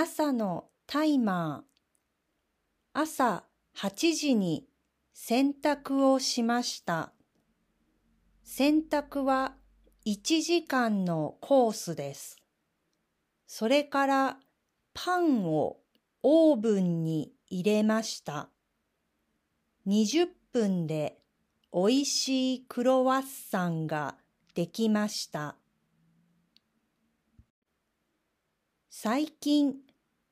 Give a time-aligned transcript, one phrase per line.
[0.00, 3.00] 朝のタイマー。
[3.00, 3.42] 朝
[3.76, 4.68] 8時に
[5.12, 7.12] 洗濯をしました。
[8.44, 9.56] 洗濯は
[10.06, 12.36] 1時間のコースです。
[13.48, 14.36] それから
[14.94, 15.78] パンを
[16.22, 18.50] オーブンに入れました。
[19.88, 21.18] 20分で
[21.72, 24.14] おいしいクロワッサンが
[24.54, 25.56] できました。
[29.00, 29.74] 最近、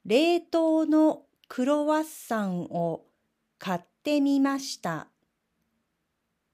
[0.07, 3.07] 冷凍のクロワッサンを
[3.59, 5.09] 買ってみました。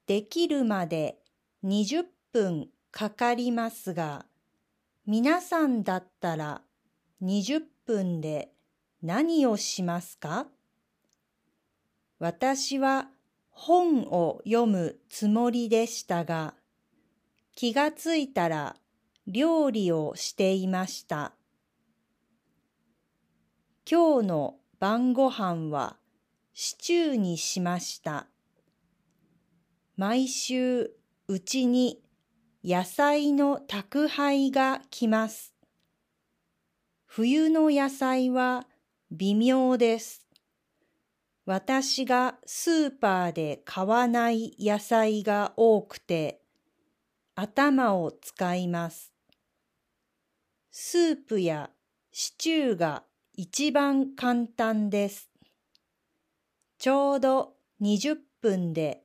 [0.07, 1.19] できるまで
[1.63, 4.25] 20分かかりますが、
[5.05, 6.63] 皆さんだったら
[7.23, 8.53] 20分で
[9.03, 10.47] 何をしますか？
[12.21, 13.09] 私は
[13.51, 16.55] 本を読むつもりでしたが、
[17.55, 18.77] 気がついたら
[19.27, 21.35] 料理をしていました。
[23.91, 25.97] 今日の晩ご飯は
[26.55, 28.29] シチューにしました。
[29.97, 30.93] 毎週
[31.27, 32.01] うちに
[32.65, 35.53] 野菜の宅配が来ます。
[37.07, 38.67] 冬の野菜は
[39.11, 40.29] 微妙です。
[41.45, 46.41] 私がスーパーで買わない野菜が多くて
[47.35, 49.13] 頭を使います。
[50.71, 51.71] スープや
[52.13, 53.03] シチューが
[53.35, 55.31] 一番簡単です。
[56.79, 59.05] ちょうど20分で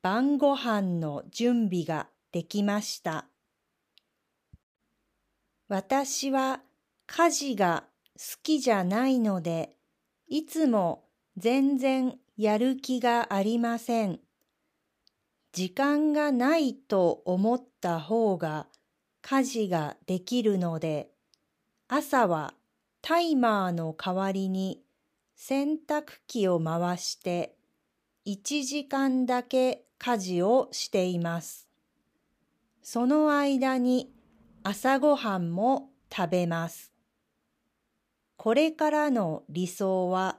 [0.00, 3.26] 晩ご飯の準備ができました。
[5.68, 6.62] 私は
[7.06, 7.84] 家事が
[8.18, 9.74] 好きじゃないので、
[10.28, 11.04] いつも
[11.36, 14.20] 全然やる気がありません。
[15.52, 18.66] 時間がないと思った方が
[19.20, 21.10] 家事ができるので、
[21.86, 22.54] 朝は
[23.08, 24.82] タイマーの代わりに
[25.34, 27.56] 洗濯機を回して
[28.26, 31.70] 1時間だけ家事をしています。
[32.82, 34.12] その間に
[34.62, 36.92] 朝ごはんも食べます。
[38.36, 40.38] これからの理想は、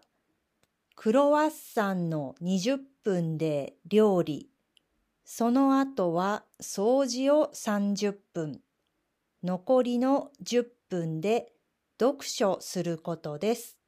[0.95, 4.47] クロワッサンの20分で料理、
[5.25, 8.61] その後は掃除を30分、
[9.43, 11.51] 残りの10分で
[11.99, 13.78] 読書することです。